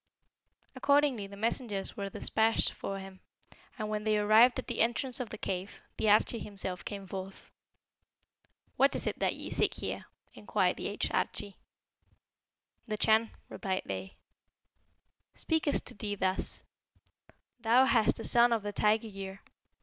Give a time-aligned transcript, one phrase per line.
[0.75, 3.19] "Accordingly the messengers were despatched for him,
[3.77, 7.51] and when they arrived at the entrance of the cave, the Arschi himself came forth.
[8.77, 11.53] 'What is it that ye seek here?' inquired the aged Arschi.
[12.87, 14.17] 'The Chan,' replied they,
[15.35, 16.63] 'speaketh to thee thus:
[17.59, 19.41] Thou hast a Son of the Tiger year.